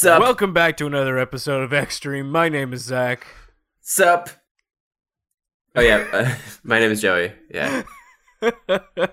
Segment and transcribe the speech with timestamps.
[0.00, 0.22] Sup?
[0.22, 2.30] Welcome back to another episode of Extreme.
[2.30, 3.26] My name is Zach.
[3.82, 4.30] Sup?
[5.76, 7.32] Oh yeah, uh, my name is Joey.
[7.50, 7.82] Yeah.
[8.40, 9.10] You're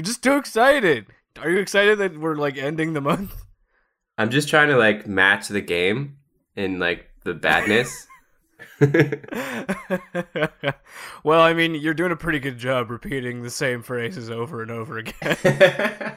[0.00, 1.08] just too excited.
[1.38, 3.44] Are you excited that we're like ending the month?
[4.16, 6.16] I'm just trying to like match the game
[6.56, 8.06] in like the badness.
[11.22, 14.70] well, I mean, you're doing a pretty good job repeating the same phrases over and
[14.70, 16.16] over again.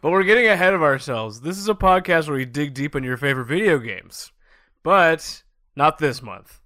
[0.00, 1.40] But we're getting ahead of ourselves.
[1.40, 4.32] This is a podcast where we dig deep in your favorite video games.
[4.82, 5.42] But
[5.76, 6.60] not this month.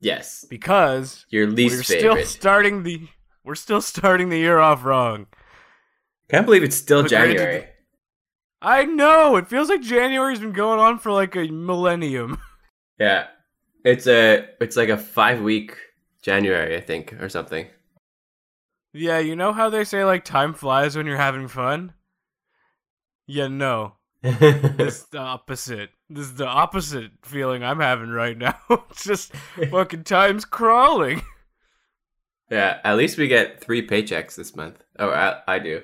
[0.00, 2.26] yes, Because your least we're favorite.
[2.26, 3.08] still starting the
[3.44, 5.26] we're still starting the year off wrong.
[6.30, 7.66] Can't believe it's still But granted- January.
[8.62, 9.36] I know.
[9.36, 12.38] It feels like January's been going on for like a millennium.
[12.98, 13.28] Yeah,
[13.82, 15.74] it's a it's like a five week
[16.20, 17.66] January, I think, or something.
[18.92, 21.92] Yeah, you know how they say like time flies when you're having fun?
[23.26, 23.94] Yeah, no.
[24.22, 25.90] It's the opposite.
[26.10, 28.56] This is the opposite feeling I'm having right now.
[28.90, 29.32] it's just
[29.70, 31.22] fucking time's crawling.
[32.50, 34.82] yeah, at least we get three paychecks this month.
[34.98, 35.82] Oh, I, I do.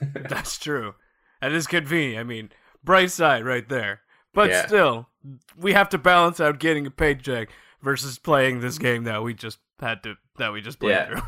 [0.00, 0.94] That's true.
[1.40, 2.18] That is convenient.
[2.20, 2.50] I mean,
[2.82, 4.00] bright side right there.
[4.34, 4.66] But Yeah.
[4.66, 5.08] still,
[5.56, 7.50] we have to balance out getting a paycheck
[7.82, 11.06] versus playing this game that we just had to that we just played Yeah.
[11.06, 11.22] through.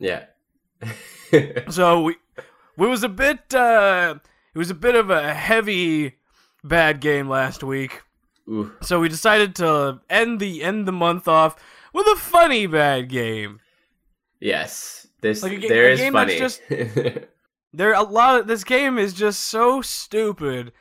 [0.00, 0.24] Yeah.
[1.70, 2.44] So we it
[2.76, 4.16] was a bit uh
[4.52, 6.16] it was a bit of a heavy
[6.64, 8.02] bad game last week.
[8.48, 8.72] Ooh.
[8.82, 11.54] So we decided to end the end the month off
[11.92, 13.60] with a funny bad game.
[14.40, 15.06] Yes.
[15.20, 16.38] This Like a there a is funny.
[16.38, 16.62] just-
[17.72, 20.72] There a lot of this game is just so stupid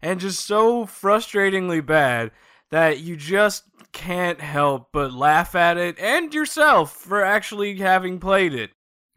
[0.00, 2.30] and just so frustratingly bad
[2.70, 8.54] that you just can't help but laugh at it and yourself for actually having played
[8.54, 8.70] it.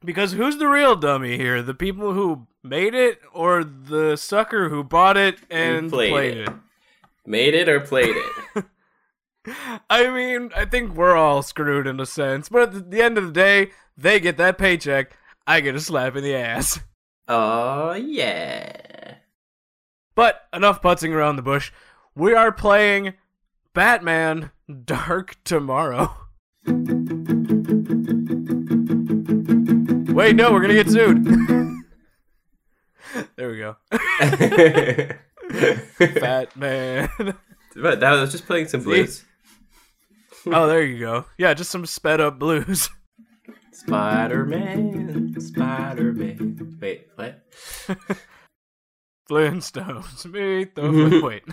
[0.03, 1.61] Because who's the real dummy here?
[1.61, 6.49] The people who made it or the sucker who bought it and played played, it.
[6.49, 6.55] it?
[7.25, 8.65] Made it or played it.
[9.89, 13.25] I mean, I think we're all screwed in a sense, but at the end of
[13.25, 15.15] the day, they get that paycheck,
[15.47, 16.79] I get a slap in the ass.
[17.27, 19.15] oh yeah.
[20.15, 21.71] But enough putzing around the bush.
[22.15, 23.13] We are playing
[23.73, 24.51] Batman
[24.85, 26.15] Dark Tomorrow.
[30.13, 31.25] Wait, no, we're gonna get sued.
[33.35, 33.75] there we go.
[36.19, 37.09] Batman.
[37.75, 39.25] but that was just playing some blues.
[40.45, 41.25] oh, there you go.
[41.37, 42.89] Yeah, just some sped up blues.
[43.71, 46.77] Spider Man, Spider Man.
[46.79, 47.41] Wait, what?
[49.29, 51.25] Flintstones meet the mm-hmm.
[51.25, 51.43] wait.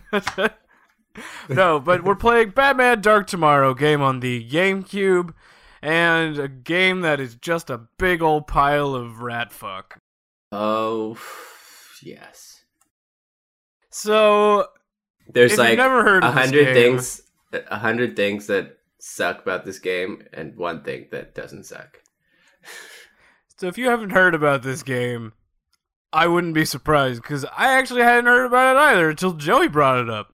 [1.48, 5.34] no, but we're playing Batman Dark Tomorrow game on the GameCube,
[5.82, 10.00] and a game that is just a big old pile of rat fuck.
[10.50, 11.18] Oh,
[12.02, 12.64] yes.
[13.90, 14.66] So
[15.32, 20.24] There's like never heard a hundred things, a hundred things that suck about this game,
[20.32, 21.98] and one thing that doesn't suck.
[23.56, 25.32] So if you haven't heard about this game,
[26.12, 29.98] I wouldn't be surprised because I actually hadn't heard about it either until Joey brought
[29.98, 30.32] it up.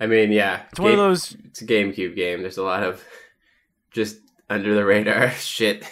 [0.00, 2.42] I mean, yeah, It's one of those It's a GameCube game.
[2.42, 3.04] There's a lot of
[3.90, 5.84] just under the radar shit.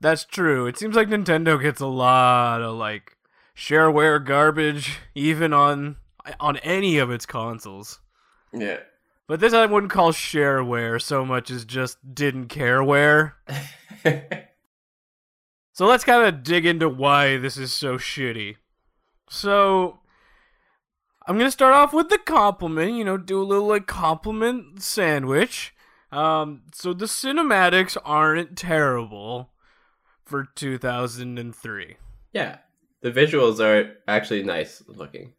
[0.00, 0.66] That's true.
[0.66, 3.16] It seems like Nintendo gets a lot of like
[3.56, 5.96] shareware garbage, even on
[6.40, 8.00] on any of its consoles.
[8.52, 8.78] Yeah.
[9.26, 13.32] But this I wouldn't call shareware so much as just didn't careware.
[15.78, 18.56] So let's kind of dig into why this is so shitty.
[19.30, 20.00] So
[21.28, 22.94] I'm gonna start off with the compliment.
[22.94, 25.74] You know, do a little like compliment sandwich.
[26.10, 29.50] Um, so the cinematics aren't terrible
[30.24, 31.96] for 2003.
[32.32, 32.58] yeah.
[33.00, 35.34] The visuals are actually nice looking.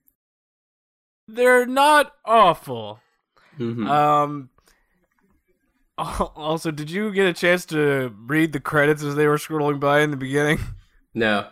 [1.28, 3.00] They're not awful.
[3.58, 3.90] Mhm.
[3.90, 4.50] Um.
[5.98, 10.00] Also, did you get a chance to read the credits as they were scrolling by
[10.00, 10.60] in the beginning?
[11.14, 11.50] no.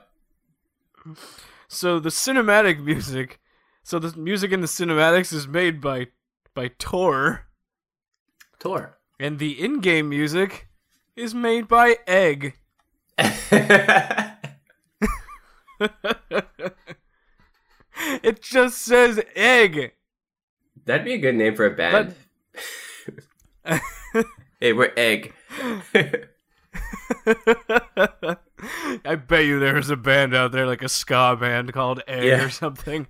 [1.67, 3.41] So the cinematic music,
[3.87, 6.07] so the music in the cinematics is made by
[6.53, 7.47] by Tor,
[8.59, 8.97] Tor.
[9.17, 10.67] and the in-game music
[11.15, 12.57] is made by Egg.
[13.17, 14.33] it
[18.41, 19.93] just says Egg.
[20.83, 22.13] That'd be a good name for a band.
[24.59, 25.33] hey, we're Egg.
[29.05, 32.43] I bet you there's a band out there like a ska band called Egg Yeah.
[32.43, 33.07] or something.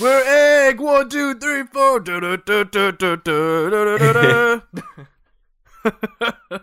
[0.00, 0.80] We're egg.
[0.80, 2.00] One, two, three, four.
[2.00, 4.60] Da, da, da, da, da, da, da, da.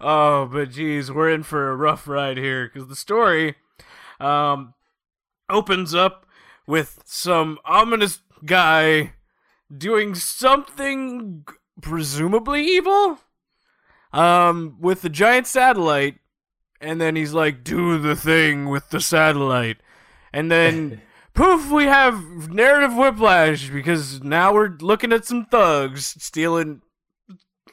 [0.00, 3.56] oh, but geez, we're in for a rough ride here because the story
[4.20, 4.74] um,
[5.48, 6.26] opens up
[6.66, 9.12] with some ominous guy
[9.76, 11.44] doing something
[11.80, 13.18] presumably evil
[14.12, 16.18] um, with the giant satellite,
[16.80, 19.78] and then he's like, "Do the thing with the satellite."
[20.36, 21.00] And then
[21.34, 26.80] poof we have narrative whiplash because now we're looking at some thugs stealing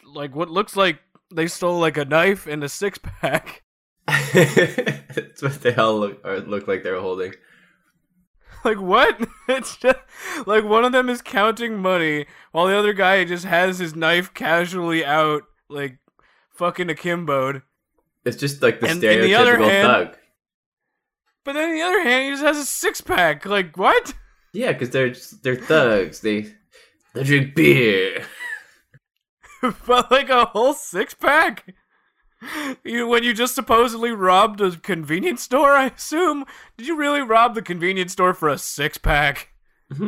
[0.05, 0.99] like what looks like
[1.33, 3.61] they stole like a knife and a six pack
[4.33, 7.33] That's what they all look or look like they're holding.
[8.65, 9.17] like what
[9.47, 9.99] it's just
[10.45, 14.33] like one of them is counting money while the other guy just has his knife
[14.33, 15.97] casually out like
[16.53, 17.61] fucking akimboed
[18.25, 20.17] It's just like the And- stereotypical and the other hand- thug.
[21.43, 24.13] But then on the other hand he just has a six pack like what
[24.53, 26.19] Yeah, because they're just, they're thugs.
[26.21, 26.47] They
[27.13, 28.25] they drink beer.
[29.87, 31.73] but like a whole six pack
[32.83, 36.43] you when you just supposedly robbed a convenience store i assume
[36.75, 39.53] did you really rob the convenience store for a six pack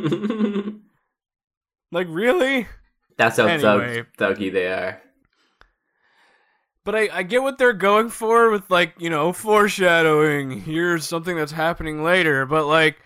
[1.91, 2.67] like really
[3.17, 4.03] That's how Anyway.
[4.17, 5.01] thug, thuggy they are.
[6.85, 10.61] But I, I get what they're going for with like, you know, foreshadowing.
[10.61, 12.97] Here's something that's happening later, but like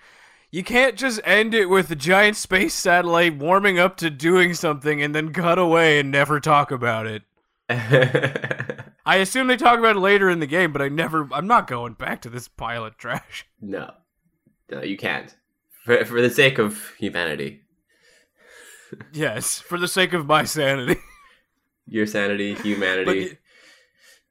[0.52, 5.02] you can't just end it with a giant space satellite warming up to doing something
[5.02, 7.24] and then cut away and never talk about it.
[7.70, 11.68] I assume they talk about it later in the game, but I never I'm not
[11.68, 13.46] going back to this pilot trash.
[13.62, 13.92] no,
[14.70, 15.36] no, you can't.
[15.84, 17.62] For for the sake of humanity,
[19.14, 21.00] yes, for the sake of my sanity.
[21.88, 23.38] your sanity, humanity,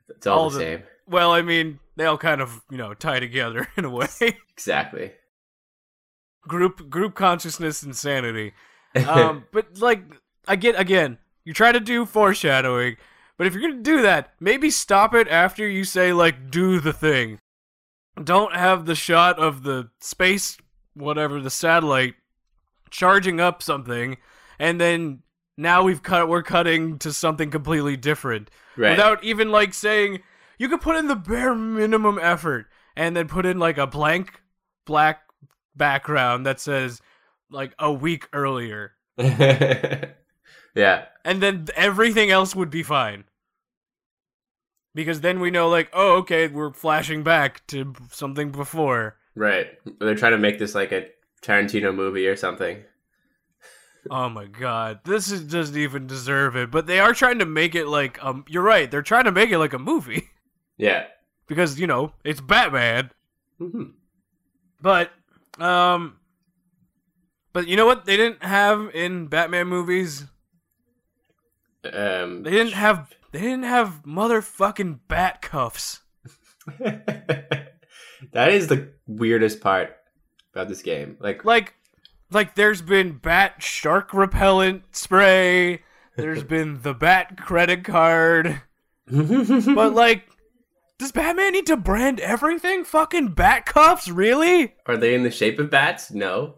[0.09, 0.83] it's all, all the the- same.
[1.07, 4.07] well, I mean, they all kind of, you know, tie together in a way.
[4.53, 5.13] Exactly.
[6.47, 8.53] group group consciousness and sanity.
[9.07, 10.03] um, but like
[10.47, 12.97] I get again, you try to do foreshadowing,
[13.37, 16.93] but if you're gonna do that, maybe stop it after you say like do the
[16.93, 17.39] thing.
[18.23, 20.57] Don't have the shot of the space
[20.95, 22.15] whatever the satellite
[22.91, 24.17] charging up something,
[24.59, 25.23] and then
[25.59, 28.91] now we've cut we're cutting to something completely different right.
[28.91, 30.21] without even like saying
[30.59, 32.67] you could put in the bare minimum effort
[32.97, 34.41] and then put in like a blank
[34.87, 35.23] black
[35.77, 37.01] background that says
[37.51, 41.05] like a week earlier yeah.
[41.25, 43.25] and then everything else would be fine
[44.95, 49.79] because then we know like oh okay we're flashing back to something before Right.
[50.01, 51.07] They're trying to make this like a
[51.43, 52.83] Tarantino movie or something.
[54.11, 57.75] Oh my god this is, doesn't even deserve it but they are trying to make
[57.75, 60.25] it like um you're right they're trying to make it like a movie
[60.77, 61.07] Yeah.
[61.47, 63.11] because you know it's batman
[63.59, 63.85] hmm
[64.81, 65.11] But
[65.59, 66.17] um
[67.53, 70.27] but you know what they didn't have in Batman movies?
[71.83, 76.01] Um, They didn't have they didn't have motherfucking bat cuffs.
[76.79, 77.73] that
[78.53, 79.97] is the weirdest part
[80.55, 81.17] about this game.
[81.21, 81.75] Like, Like
[82.31, 85.83] like there's been bat shark repellent spray,
[86.17, 88.63] there's been the bat credit card.
[89.07, 90.25] But like
[90.99, 92.85] does Batman need to brand everything?
[92.85, 94.75] Fucking bat cuffs, really?
[94.87, 96.11] are they in the shape of bats?
[96.11, 96.57] No.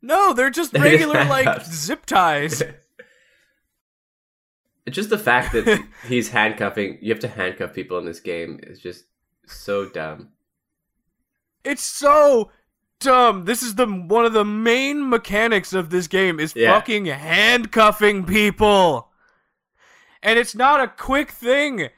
[0.00, 2.62] No, they're just regular like zip ties.
[4.88, 6.98] Just the fact that he's handcuffing.
[7.00, 9.04] You have to handcuff people in this game is just
[9.46, 10.28] so dumb.
[11.64, 12.52] It's so
[13.00, 13.44] dumb.
[13.44, 16.72] This is the one of the main mechanics of this game is Yeah.
[16.72, 19.10] fucking handcuffing people.
[20.22, 21.88] And it's not a quick thing.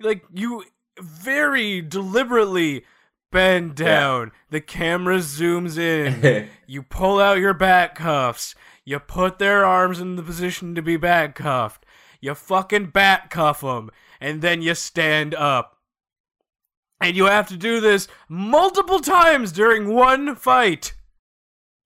[0.00, 0.64] Like you
[1.00, 2.84] very deliberately
[3.32, 3.86] bend Yeah.
[3.86, 4.32] down.
[4.50, 6.48] The camera zooms in.
[6.66, 8.54] you pull out your bat cuffs.
[8.84, 11.86] You put their arms in the position to be back cuffed.
[12.20, 13.90] You fucking bat cuff them.
[14.20, 15.78] And then you stand up.
[17.00, 20.92] And you have to do this multiple times during one fight.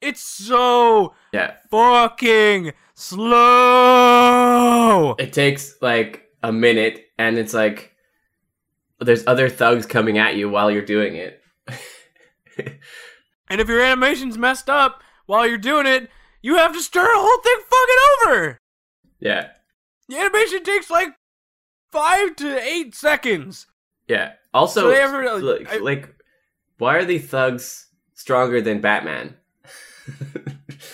[0.00, 1.54] It's so yeah.
[1.70, 4.34] fucking slow.
[5.18, 7.94] It takes like a minute, and it's like
[9.00, 11.40] there's other thugs coming at you while you're doing it.
[13.48, 16.10] And if your animation's messed up while you're doing it,
[16.42, 18.58] you have to start the whole thing fucking over.
[19.20, 19.50] yeah.
[20.08, 21.10] The animation takes like
[21.92, 23.66] five to eight seconds.
[24.08, 24.32] Yeah.
[24.52, 26.14] Also, So ever- like, I- like,
[26.78, 29.36] why are the thugs stronger than Batman?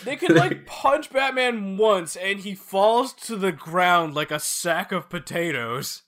[0.04, 4.92] They can like punch Batman once and he falls to the ground like a sack
[4.92, 6.02] of potatoes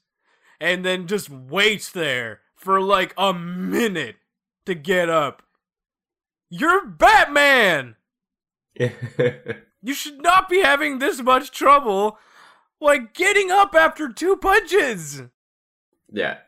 [0.61, 4.17] and then just waits there for like a minute
[4.67, 5.43] to get up.
[6.49, 7.97] You're Batman!
[9.85, 12.17] You should not be having this much trouble
[12.81, 15.23] like getting up after two punches.
[16.09, 16.39] yeah.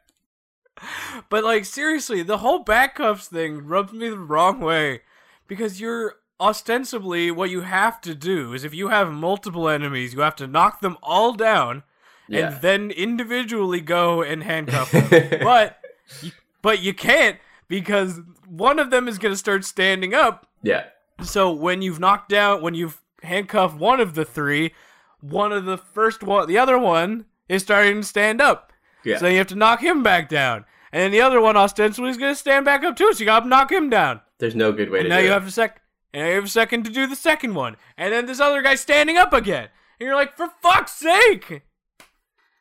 [1.31, 5.02] But like seriously, the whole bat cuffs thing rubs me the wrong way
[5.47, 10.21] because you're ostensibly what you have to do is if you have multiple enemies, you
[10.21, 11.85] have to knock them all down
[12.28, 12.49] Yeah.
[12.54, 15.09] and then individually go and handcuff them.
[15.43, 15.78] but
[16.23, 17.38] you, but you can't
[17.69, 20.47] because one of them is going to start standing up.
[20.62, 20.85] yeah.
[21.23, 24.75] So when you've knocked down, when you've handcuffed one of the three,
[25.21, 28.73] one of the first one, the other one is starting to stand up.
[29.04, 29.18] Yeah.
[29.18, 30.64] So you have to knock him back down.
[30.92, 33.12] And then the other one ostensibly is going to stand back up too.
[33.12, 34.20] So you got to knock him down.
[34.38, 35.34] There's no good way And to now do you it.
[35.34, 35.80] have a sec.
[36.12, 37.76] And now you have a second to do the second one.
[37.99, 39.68] And then this other guy's standing up again.
[39.99, 41.62] And you're like, for fuck's sake!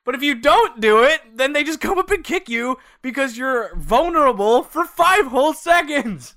[0.06, 3.38] But if you don't do it, then they just come up and kick you because
[3.38, 6.36] you're vulnerable for five whole seconds.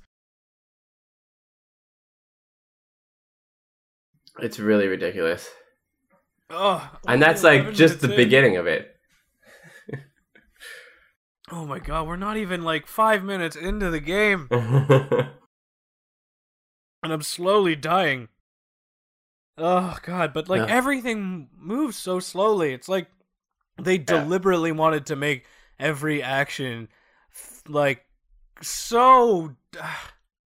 [4.41, 5.49] It's really ridiculous.
[6.51, 8.96] Oh, And that's like just the beginning of it.
[11.51, 15.31] Oh my god, we're not even like five minutes into the game, and
[17.03, 18.29] I'm slowly dying.
[19.59, 20.75] Oh god, but like Yeah.
[20.75, 22.73] everything moves so slowly.
[22.73, 23.09] It's like
[23.81, 25.47] they deliberately wanted to make
[25.79, 26.89] every action
[27.69, 28.05] like
[28.63, 29.55] so.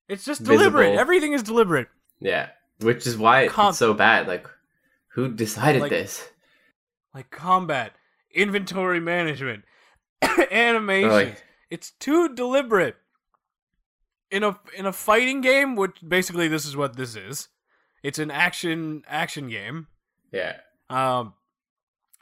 [0.08, 0.84] It's just deliberate.
[0.86, 1.00] Visible.
[1.00, 1.88] Everything is deliberate.
[2.18, 2.48] Yeah,
[2.80, 4.26] which is why it's Com- so bad.
[4.26, 4.48] Like,
[5.08, 6.26] who decided Like- this?
[7.14, 7.92] Like combat,
[8.34, 9.64] inventory management,
[10.50, 11.10] animation.
[11.10, 12.96] Like, it's too deliberate.
[14.30, 17.48] In a in a fighting game which basically this is what this is.
[18.02, 19.87] It's an action action game.
[20.32, 20.56] Yeah.
[20.90, 21.32] um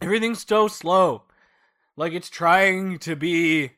[0.01, 1.25] everything's so slow.
[1.97, 3.73] Like it's trying to be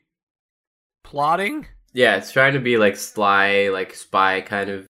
[1.03, 1.65] plotting.
[1.93, 4.85] Yeah, it's trying to be like sly, like spy kind of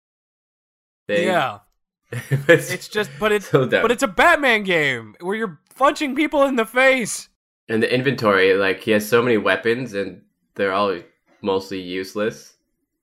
[1.06, 1.28] thing.
[1.28, 1.58] yeah.
[2.49, 6.42] It's, it's just but it's so but it's a batman game where you're punching people
[6.44, 7.28] in the face
[7.68, 10.22] and the inventory, like he has so many weapons and
[10.54, 10.98] they're all
[11.42, 12.54] mostly useless.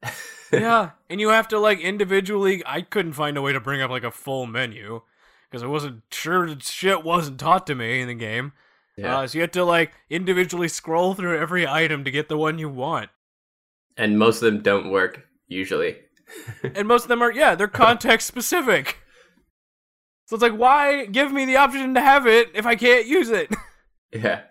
[0.54, 3.90] yeah and you have to like individually i couldn't find a way to bring up
[3.90, 5.02] like a full menu
[5.50, 8.54] because i wasn't sure shit wasn't taught to me in the game
[8.98, 9.20] yeah.
[9.20, 12.58] Uh, so you have to like individually scroll through every item to get the one
[12.58, 13.10] you want,
[13.98, 15.98] and most of them don't work usually.
[16.76, 19.00] and most of them are yeah they're context specific.
[20.28, 23.30] So it's like why give me the option to have it if I can't use
[23.30, 23.54] it?
[24.14, 24.44] Yeah.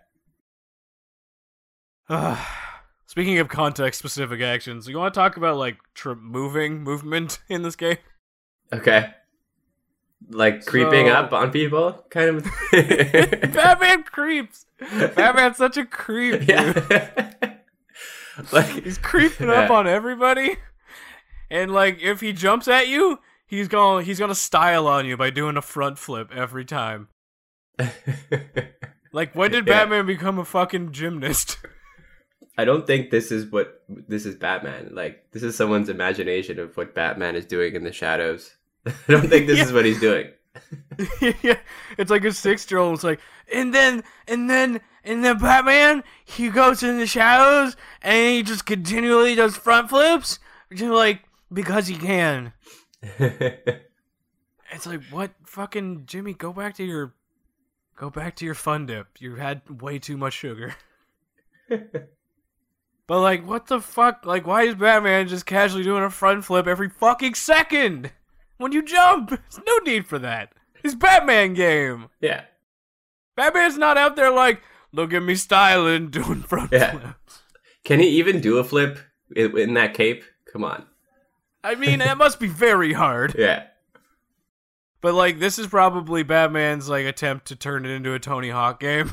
[3.06, 7.62] Speaking of context specific actions, you want to talk about like tr- moving movement in
[7.62, 7.99] this game?
[8.73, 9.11] Okay.
[10.30, 12.44] Like creeping So- up on people, kind of.
[12.73, 14.66] Batman creeps.
[14.80, 16.40] Batman's such a creep.
[16.40, 16.49] Dude.
[16.49, 17.54] yeah.
[18.52, 20.56] like He's creeping up on everybody,
[21.50, 25.28] and like if he jumps at you, he's going he's gonna style on you by
[25.30, 27.08] doing a front flip every time.
[29.12, 29.80] Like, when did Yeah.
[29.84, 31.58] Batman become a fucking gymnast?
[32.56, 34.90] I don't think this is what this is Batman.
[34.92, 38.54] Like this is someone's imagination of what Batman is doing in the shadows.
[38.87, 39.64] I don't think this Yeah.
[39.64, 40.30] is what he's doing.
[41.42, 41.58] yeah,
[41.99, 42.94] it's like a six-year-old.
[42.94, 43.18] It's like,
[43.52, 48.64] and then, and then, and then Batman, he goes in the shadows and he just
[48.64, 50.38] continually does front flips,
[50.73, 52.52] just like because he can.
[54.73, 56.34] It's like, what, fucking Jimmy?
[56.34, 57.14] Go back to your,
[57.96, 59.06] go back to your fun dip.
[59.20, 60.75] You had way too much sugar.
[63.06, 64.25] But like, what the fuck?
[64.25, 68.12] Like, why is Batman just casually doing a front flip every fucking second
[68.56, 69.28] when you jump?
[69.30, 70.52] There's no need for that.
[70.82, 72.08] It's Batman game.
[72.20, 72.42] yeah.
[73.37, 76.92] Batman's not out there like, look at me styling, doing front Yeah.
[76.92, 77.42] flips.
[77.84, 78.99] Can he even do a flip
[79.34, 80.25] in that cape?
[80.52, 80.87] Come on.
[81.64, 83.34] I mean, that must be very hard.
[83.38, 83.64] Yeah.
[85.00, 88.80] But like, this is probably Batman's like attempt to turn it into a Tony Hawk
[88.80, 89.12] game.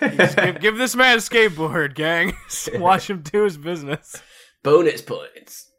[0.00, 2.34] Just give, give this man a skateboard, gang.
[2.74, 4.20] Watch him do his business.
[4.62, 5.70] Bonus points.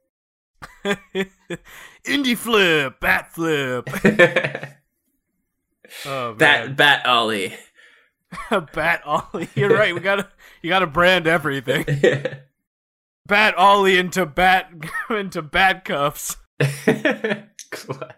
[2.05, 3.87] Indie flip, bat flip.
[6.05, 7.53] Oh, bat Oh man, bat ollie.
[8.73, 9.49] bat ollie.
[9.55, 9.93] You're right.
[9.93, 10.27] We gotta,
[10.61, 11.85] you gotta brand everything.
[13.27, 14.71] Bat ollie into bat
[15.09, 16.37] into bat cuffs.
[17.85, 18.17] What?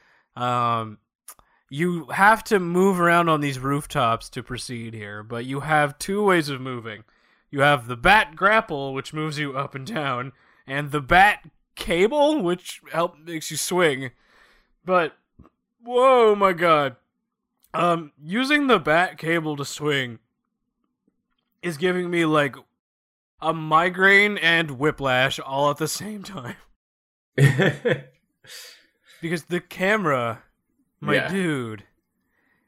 [0.41, 0.97] Um,
[1.69, 6.23] you have to move around on these rooftops to proceed here, but you have two
[6.23, 7.03] ways of moving.
[7.51, 10.31] You have the bat grapple, which moves you up and down,
[10.65, 14.11] and the bat cable, which help makes you swing.
[14.83, 15.15] But
[15.83, 16.95] whoa, my god.
[17.73, 20.19] Um using the bat cable to swing
[21.61, 22.55] is giving me like
[23.39, 26.57] a migraine and whiplash all at the same time
[29.21, 30.41] because the camera
[30.99, 31.27] my Yeah.
[31.29, 31.83] dude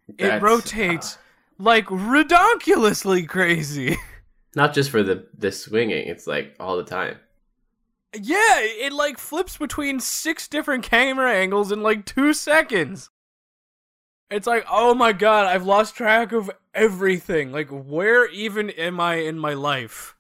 [0.08, 1.20] it That's- rotates uh,
[1.60, 3.98] like redonkulously crazy
[4.56, 7.18] Not just for the the swinging, it's like all the time.
[8.14, 13.10] yeah it like flips between six different camera angles in like two seconds
[14.30, 19.16] it's like oh my god i've lost track of everything like where even am i
[19.16, 20.16] in my life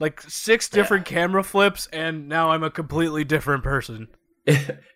[0.00, 4.08] like six different camera flips and now i'm a completely different person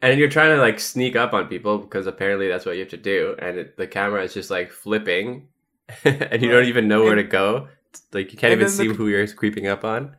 [0.03, 2.89] and you're trying to like sneak up on people because apparently that's what you have
[2.91, 5.49] to do, and it, the camera is just like flipping,
[6.05, 7.69] and you don't even know where And- to go.
[8.13, 10.17] Like you can't even then the see who you're creeping up on.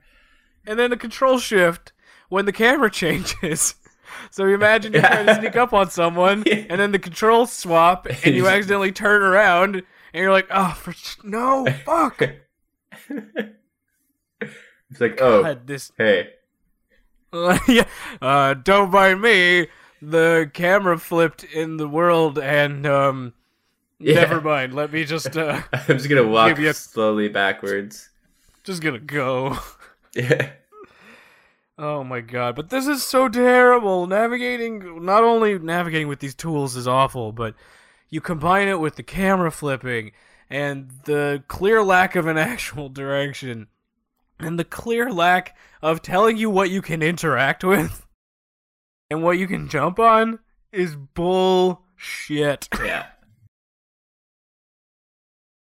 [0.68, 1.92] and then the control shift
[2.30, 3.75] when the camera changes.
[4.30, 6.65] So you imagine you're trying to sneak up on someone, Yeah.
[6.70, 10.94] and then the controls swap, and you accidentally turn around, and you're like, "Oh, for
[11.27, 12.22] no, fuck!"
[14.92, 16.30] It's like, oh, this, hey,
[17.68, 17.86] yeah,
[18.22, 19.68] uh, don't mind me.
[20.01, 23.34] The camera flipped in the world, and um,
[24.00, 24.15] Yeah.
[24.15, 24.74] never mind.
[24.74, 28.10] Let me just, uh, I'm just gonna walk a- slowly backwards.
[28.63, 29.58] just gonna go.
[30.18, 30.51] Yeah,
[31.77, 34.08] Oh my god, but this is so terrible.
[34.08, 37.54] Navigating, not only navigating with these tools is awful, but
[38.10, 40.13] you combine it with the camera flipping
[40.50, 43.68] and the clear lack of an actual direction
[44.39, 48.05] and the clear lack of telling you what you can interact with
[49.09, 50.39] and what you can jump on
[50.71, 52.67] is bullshit.
[52.83, 53.07] yeah,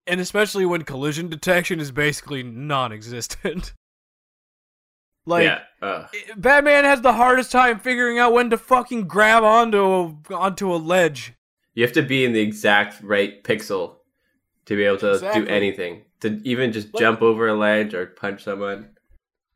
[0.08, 3.74] And especially when collision detection is basically non existent.
[5.26, 5.60] like, yeah.
[5.82, 6.08] Ugh.
[6.38, 10.78] Batman has the hardest time figuring out when to fucking grab onto a, onto a
[10.78, 11.34] ledge.
[11.74, 13.98] You have to be in the exact right pixel
[14.66, 15.42] to be able to Exactly.
[15.42, 16.02] do anything.
[16.22, 18.90] To even just Like- jump over a ledge or punch someone.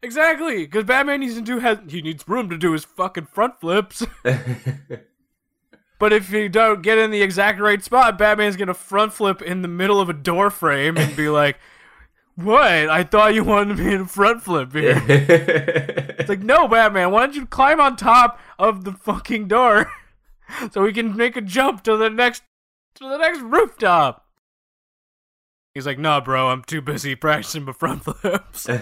[0.02, 3.60] Exactly, because Batman needs to do has he needs room to do his fucking front
[3.60, 4.06] flips.
[6.00, 9.62] but if you don't get in the exact right spot, Batman's gonna front flip in
[9.62, 11.58] the middle of a door frame and be like,
[12.36, 12.62] "What?
[12.90, 17.36] I thought you wanted me to front flip here." It's like, no, Batman, why don't
[17.36, 19.90] you climb on top of the fucking door
[20.72, 22.44] so we can make a jump to the next
[22.96, 24.25] to the next rooftop?
[25.76, 28.68] He's like, nah, bro, I'm too busy practicing my front flips.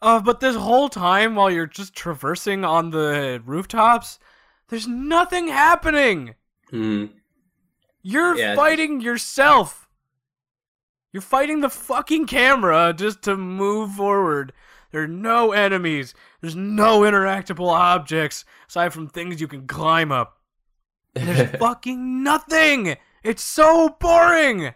[0.00, 4.20] Uh, but this whole time while you're just traversing on the rooftops,
[4.68, 6.36] there's nothing happening.
[6.70, 7.06] Hmm.
[8.02, 9.88] You're Yeah, fighting yourself.
[11.12, 14.52] You're fighting the fucking camera just to move forward.
[14.92, 16.14] There are no enemies.
[16.40, 20.38] There's no interactable objects aside from things you can climb up.
[21.14, 22.96] There's fucking nothing.
[23.28, 24.72] It's so boring.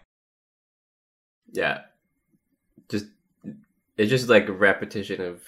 [1.51, 1.81] yeah.
[2.87, 3.07] Just
[3.97, 5.41] it's just like a repetition of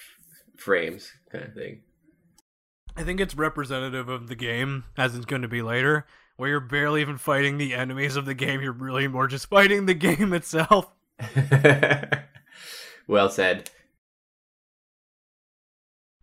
[0.57, 1.81] frames kind of thing.
[2.97, 6.59] I think it's representative of the game, as it's going to be later, where you're
[6.59, 8.59] barely even fighting the enemies of the game.
[8.61, 10.91] You're really more just fighting the game itself.
[13.07, 13.69] well said.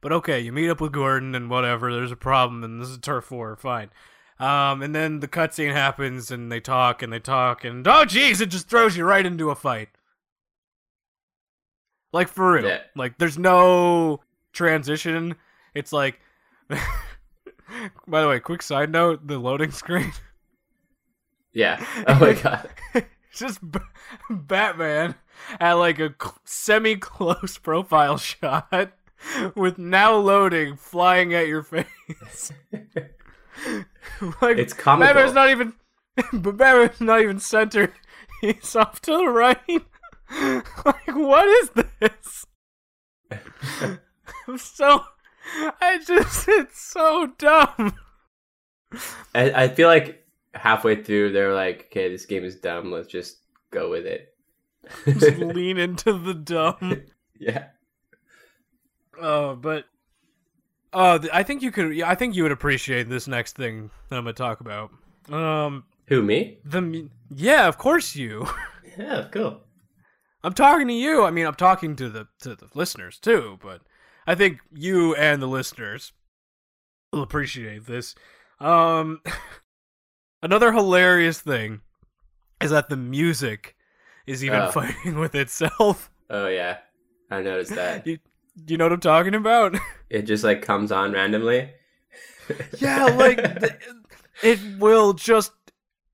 [0.01, 1.92] But okay, you meet up with Gordon and whatever.
[1.92, 3.55] There's a problem, and this is turf war.
[3.55, 3.90] Fine.
[4.38, 8.40] Um, and then the cutscene happens, and they talk and they talk, and oh jeez,
[8.40, 9.88] it just throws you right into a fight.
[12.12, 12.64] Like for real.
[12.66, 12.81] Yeah.
[12.97, 14.21] Like there's no
[14.53, 15.37] transition.
[15.75, 16.21] It's like.
[18.07, 20.12] By the way, quick side note: the loading screen.
[21.53, 21.85] Yeah.
[22.09, 22.68] Oh my god.
[22.95, 23.79] It's just B-
[24.31, 25.14] Batman
[25.59, 28.92] at like a cl- semi-close profile shot
[29.55, 32.53] with now loading flying at your face.
[34.43, 35.15] like It's comical.
[35.15, 35.73] Batman's not even,
[36.33, 37.93] Batman's not even centered.
[38.41, 39.83] He's off to the right.
[40.85, 42.47] like what is this?
[44.49, 45.05] I'm so,
[45.81, 47.95] I just it's so dumb.
[49.35, 52.91] I, I feel like halfway through they're like, okay, this game is dumb.
[52.91, 53.38] Let's just
[53.71, 54.35] go with it.
[55.07, 57.03] Just lean into the dumb.
[57.38, 57.67] yeah.
[59.21, 59.85] Oh, but
[60.92, 62.00] oh, I think you could.
[62.02, 64.90] I think you would appreciate this next thing that I'm gonna talk about.
[65.31, 66.59] Um, Who me?
[66.64, 68.46] the yeah, of course you.
[68.98, 69.62] Yeah, cool.
[70.44, 71.24] I'm talking to you.
[71.24, 73.81] I mean, I'm talking to the to the listeners too, but
[74.26, 76.12] I think you and the listeners
[77.11, 78.14] will appreciate this.
[78.61, 79.22] Um,
[80.42, 81.81] another hilarious thing
[82.61, 83.76] is that the music
[84.26, 84.70] is even Oh.
[84.72, 86.11] fighting with itself.
[86.28, 86.78] Oh yeah,
[87.31, 88.07] I noticed that.
[88.07, 88.18] You,
[88.67, 89.77] you know what I'm talking about?
[90.11, 91.71] It just like comes on randomly.
[92.79, 93.73] yeah, like th-
[94.43, 95.53] it will just.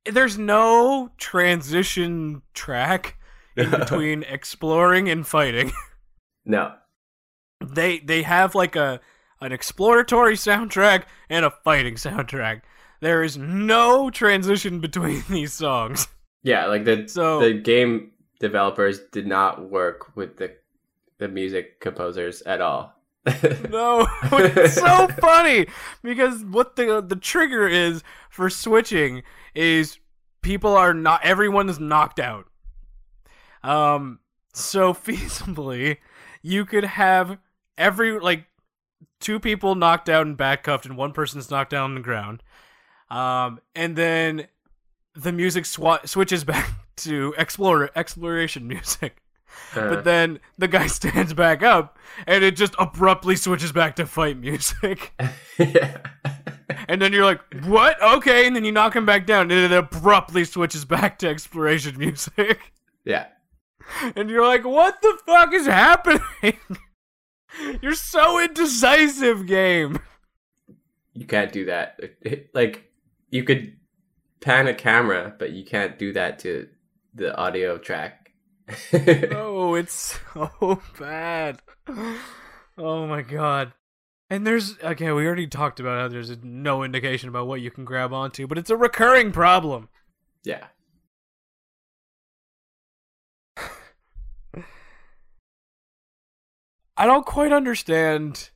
[0.07, 3.17] There's no transition track
[3.57, 5.73] in between exploring and fighting.
[6.45, 6.75] no.
[7.65, 9.01] they they have like a
[9.41, 12.61] an exploratory soundtrack and a fighting soundtrack.
[13.01, 16.07] There is no transition between these songs.
[16.45, 20.55] Yeah, like the So the game developers did not work with the
[21.19, 22.95] the music composers at all.
[23.71, 25.67] no, it's so funny
[26.03, 29.23] because what the the trigger is for switching
[29.55, 29.99] is
[30.43, 32.47] people are not everyone is knocked out.
[33.63, 34.21] Um,
[34.55, 35.99] so feasibly,
[36.43, 37.39] you could have
[37.77, 38.47] every like
[39.21, 42.43] two people knocked out and back cuffed, and one person's knocked down on the ground.
[43.11, 44.47] Um, and then
[45.15, 49.23] the music swa- switches back to explore exploration music.
[49.75, 54.07] Uh, But then the guy stands back up, and it just abruptly switches back to
[54.07, 55.13] fight music.
[55.59, 55.99] yeah.
[56.89, 58.01] And then you're like, "What?
[58.03, 61.99] Okay." And then you knock him back down, and it abruptly switches back to exploration
[61.99, 62.73] music.
[63.05, 63.27] yeah.
[64.17, 66.59] And you're like, "What the fuck is happening?"
[67.83, 69.99] you're so indecisive, game.
[71.15, 71.99] You can't do that.
[72.55, 72.91] Like
[73.31, 73.77] you could
[74.41, 76.69] pan a camera, but you can't do that to
[77.15, 78.28] the audio track.
[79.33, 81.61] Oh, it's so bad.
[82.77, 83.73] Oh my god.
[84.31, 87.85] And there's okay, we already talked about how there's no indication about what you can
[87.85, 89.89] grab onto, but it's a recurring problem.
[90.45, 90.67] yeah.
[96.97, 98.51] I don't quite understand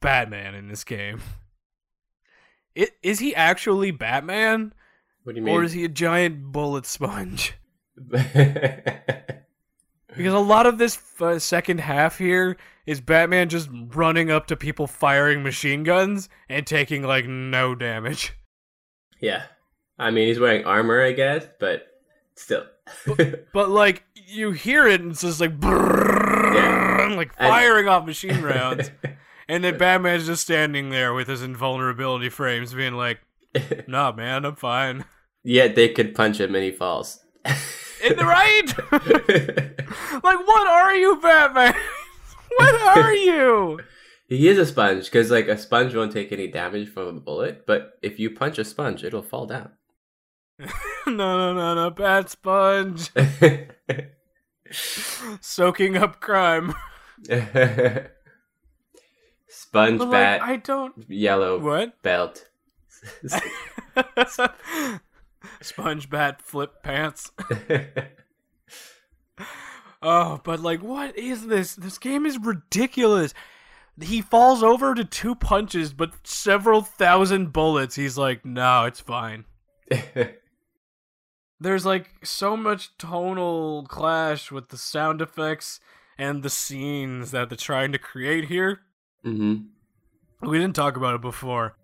[0.00, 1.20] Batman in this game.
[2.74, 4.72] It, is he actually Batman,
[5.24, 5.54] What do you mean?
[5.54, 7.54] or is he a giant bullet sponge?
[10.22, 12.56] Because a lot of this uh, second half here
[12.86, 18.32] is Batman just running up to people firing machine guns and taking like no damage.
[19.20, 19.44] yeah.
[19.98, 21.86] I mean, he's wearing armor, I guess, but
[22.34, 22.64] still.
[23.52, 28.42] But like you hear it and it's just like brrrr, like And- firing off machine
[28.42, 28.90] rounds.
[29.48, 33.18] And then Batman's just standing there with his invulnerability frames, being like,
[33.86, 35.04] "Nah, man, I'm fine."
[35.44, 37.21] Yet they could punch him and he falls.
[38.04, 38.66] In the right?
[40.24, 41.74] like, what are you, Batman?
[42.56, 43.80] what are you?
[44.28, 47.66] he is a sponge because, like, a sponge won't take any damage from a bullet,
[47.66, 49.70] but if you punch a sponge, it'll fall down.
[50.58, 50.66] no,
[51.06, 53.10] no, no, no, Bat Sponge
[55.40, 56.74] soaking up crime.
[59.48, 60.94] sponge But bat, like, I don't.
[61.08, 62.02] yellow What?
[62.02, 62.48] belt.
[65.60, 67.30] Sponge Bat flip pants.
[70.02, 71.76] Oh, but like, what is this?
[71.76, 73.32] This game is ridiculous.
[74.00, 77.94] He falls over to two punches, but several thousand bullets.
[77.94, 79.44] He's like, no, it's fine.
[81.60, 85.78] There's like so much tonal clash with the sound effects
[86.18, 88.80] and the scenes that they're trying to create here.
[89.22, 89.54] hmm
[90.40, 91.76] We didn't talk about it before,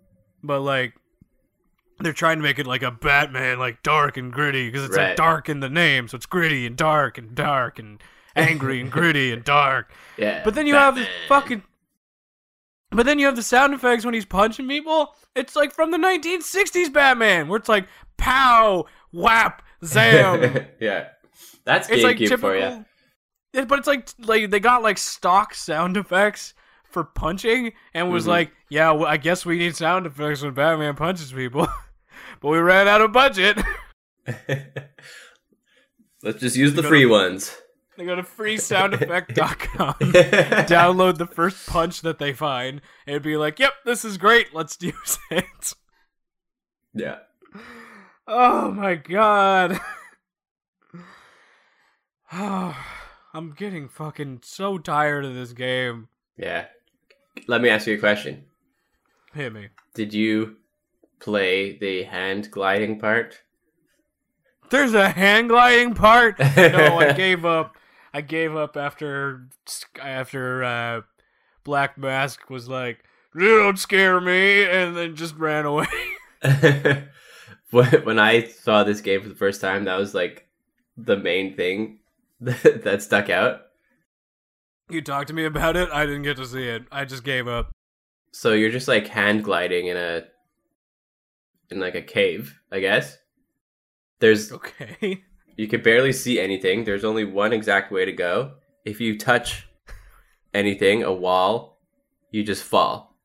[0.43, 0.95] but like,
[1.99, 5.15] they're trying to make it like a Batman, like dark and gritty, because it's like
[5.15, 8.01] dark in the name, so it's gritty and dark and dark and
[8.35, 9.91] angry and gritty and dark.
[10.17, 10.41] Yeah.
[10.43, 11.63] But then you have this fucking.
[12.91, 15.13] But then you have the sound effects when he's punching people.
[15.35, 20.65] It's like from the 1960s Batman, where it's like pow, whap, zam.
[20.81, 21.09] yeah.
[21.65, 22.37] That's it's like typical.
[22.49, 22.83] for you.
[23.53, 28.25] Yeah, but it's like like they got like stock sound effects for punching, and was
[28.25, 28.29] Mhm.
[28.29, 31.67] like, yeah, well, I guess we need sound effects when Batman punches people,
[32.41, 33.57] but we ran out of budget.
[36.23, 37.55] Let's just use the gotta- free ones.
[37.97, 39.93] they go to freesoundeffect.com.
[39.99, 44.53] download the first punch that they find and be like, "Yep, this is great.
[44.53, 45.73] Let's use it."
[46.93, 47.19] yeah.
[48.27, 49.79] Oh my god.
[53.31, 56.09] I'm getting fucking so tired of this game.
[56.37, 56.65] Yeah.
[57.47, 58.45] Let me ask you a question.
[59.33, 59.69] Hit me.
[59.93, 60.57] Did you
[61.19, 63.41] play the hand gliding part?
[64.69, 66.39] There's a hand gliding part.
[66.39, 67.75] No, I gave up.
[68.13, 69.47] I gave up after
[70.01, 71.01] after uh,
[71.63, 73.03] Black Mask was like,
[73.35, 75.87] "You don't scare me," and then just ran away.
[77.71, 80.47] when when I saw this game for the first time, that was like
[80.97, 81.99] the main thing
[82.41, 83.61] that, that stuck out.
[84.89, 85.89] You talked to me about it.
[85.91, 86.83] I didn't get to see it.
[86.91, 87.71] I just gave up.
[88.31, 90.23] So you're just like hand gliding in a
[91.69, 93.17] in like a cave, I guess.
[94.19, 95.23] There's Okay.
[95.55, 96.83] you could barely see anything.
[96.83, 98.53] There's only one exact way to go.
[98.85, 99.67] If you touch
[100.53, 101.79] anything, a wall,
[102.31, 103.15] you just fall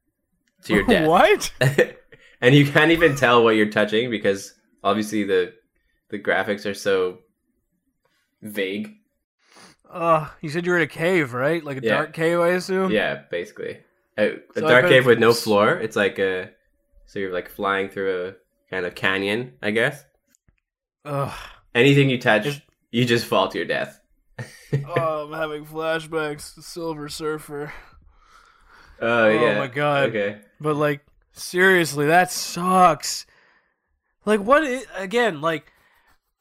[0.65, 1.09] to your death.
[1.09, 1.53] what?
[2.41, 5.55] and you can't even tell what you're touching because obviously the
[6.11, 7.19] the graphics are so
[8.43, 8.97] vague.
[9.91, 11.63] Uh, you said you were in a cave, right?
[11.63, 11.91] Like a Yeah.
[11.97, 12.91] dark cave, I assume.
[12.91, 13.81] Yeah, basically.
[14.19, 15.77] A, a So dark cave with no floor.
[15.79, 16.51] It's like a
[17.07, 18.33] so you're like flying through a
[18.71, 20.05] kind of canyon, I guess.
[21.05, 21.33] Ugh.
[21.75, 24.01] Anything you touch, Is- you just fall to your death.
[24.97, 26.55] oh, I'm having flashbacks.
[26.55, 27.73] to Silver Surfer.
[29.01, 29.40] Oh, yeah.
[29.40, 30.09] Oh, my God.
[30.11, 30.38] Okay.
[30.61, 33.27] But like, seriously, that sucks.
[34.25, 34.62] Like, what?
[34.97, 35.40] again?
[35.40, 35.73] Like,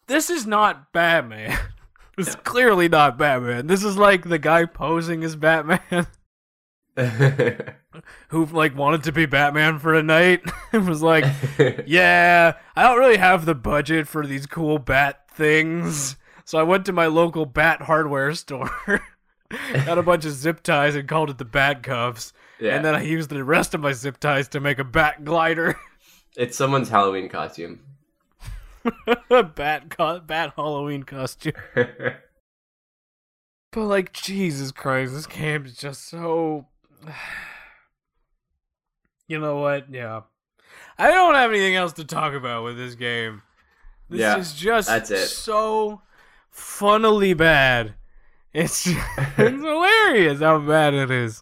[0.07, 1.57] this is not Batman.
[2.17, 2.41] this is No.
[2.43, 3.67] clearly not Batman.
[3.67, 5.79] This is like the guy posing as Batman
[8.29, 11.25] who like wanted to be Batman for a night and was like,
[11.87, 16.17] yeah, I don't really have the budget for these cool bat things.
[16.45, 19.01] So I went to my local bat hardware store,
[19.85, 22.33] got a bunch of zip ties and called it the Bat Cuffs.
[22.59, 22.75] yeah.
[22.75, 25.79] And then I used the rest of my zip ties to make a bat glider.
[26.35, 27.79] it's someone's Halloween costume.
[29.29, 31.53] a bat co- bat Halloween costume.
[33.71, 36.67] But like Jesus Christ, this game is just so
[39.27, 39.89] You know what?
[39.91, 40.21] Yeah.
[40.97, 43.41] I don't have anything else to talk about with this game.
[44.09, 45.27] This Yeah, is just that's it.
[45.27, 46.01] so
[46.51, 47.95] funnily bad.
[48.53, 48.85] It's,
[49.37, 51.41] it's hilarious how bad it is.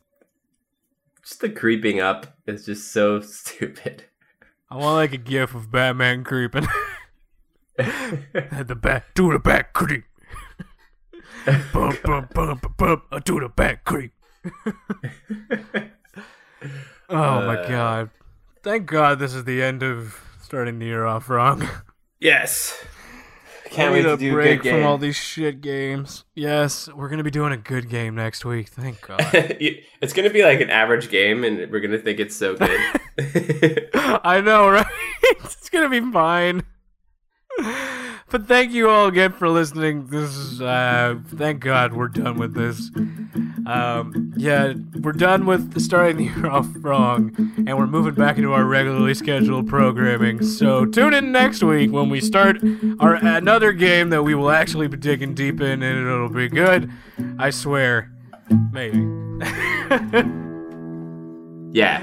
[1.24, 4.06] just the creeping up is just so stupid.
[4.70, 6.68] I want like a gif of Batman creeping.
[7.78, 10.04] the bat, do the back creep.
[11.74, 14.14] bump, bump, bump, bump, do the back creep.
[17.10, 17.68] Oh my Uh.
[17.68, 18.10] god.
[18.64, 21.68] Thank God this is the end of starting the year off wrong.
[22.20, 22.78] yes.
[23.72, 26.26] Can't wait to a do break good from all these shit games.
[26.36, 28.68] Yes, we're gonna be doing a good game next week.
[28.68, 29.20] Thank God.
[29.34, 33.90] it's gonna be like an average game, and we're gonna think it's so good.
[34.26, 34.86] I know, right?
[35.24, 36.64] it's gonna be fine.
[38.32, 40.08] But thank you all again for listening.
[40.08, 42.90] This is uh thank God we're done with this.
[43.68, 47.36] Um yeah, we're done with starting the year off wrong
[47.68, 50.42] and we're moving back into our regularly scheduled programming.
[50.44, 52.58] So tune in next week when we start
[53.02, 56.90] our another game that we will actually be digging deep in and it'll be good.
[57.38, 58.14] I swear.
[58.72, 59.00] Maybe.
[61.78, 62.02] yeah.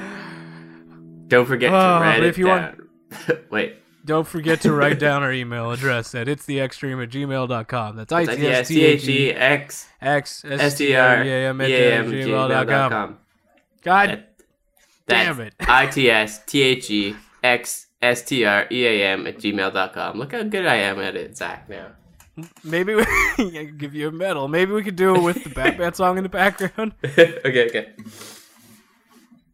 [1.28, 2.88] Don't forget Oh, to write but it if you down.
[3.50, 3.77] Wait.
[4.08, 7.96] Don't forget to write down our email address at it's the extreme at gmail.com.
[7.96, 11.60] That's I T S T H E X X S T R E A M
[11.60, 13.18] at gmail.com.
[13.82, 14.24] God
[15.06, 15.52] damn it.
[15.60, 20.18] I T S T H E X S T R E A M at gmail.com.
[20.18, 21.88] Look how good I am at it, Zach, now.
[22.64, 24.48] Maybe we I can give you a medal.
[24.48, 26.94] Maybe we could do it with the Batman song in the background.
[27.04, 27.92] okay,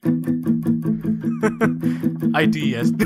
[0.05, 2.01] okay.
[2.35, 2.91] I T S.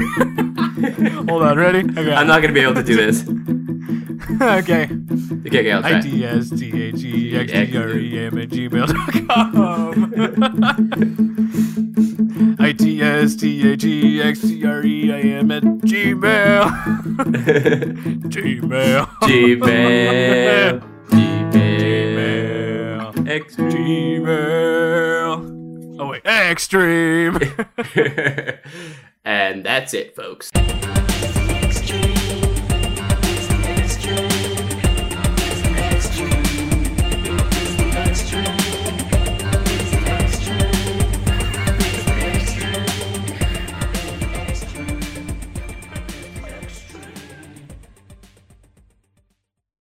[1.28, 1.80] Hold on, ready?
[1.80, 2.14] Okay.
[2.14, 3.28] I'm not going to be able to do this.
[4.40, 4.88] okay.
[5.46, 5.98] Okay, okay, I'll try.
[5.98, 10.16] I T S T H E X T R E M at gmail.com.
[12.58, 16.64] I T S T H E X T R E I M at gmail.
[18.28, 19.06] Gmail.
[19.20, 20.80] Gmail.
[21.10, 21.50] Gmail.
[21.52, 23.28] Gmail.
[23.28, 23.56] X.
[23.56, 24.78] Gmail.
[26.00, 27.38] Oh wait, extreme.
[29.28, 30.50] And that's it, folks.